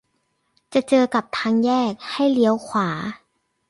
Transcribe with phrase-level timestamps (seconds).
[0.73, 2.89] จะเจอกับทางแยกให้เลี้ยวขวา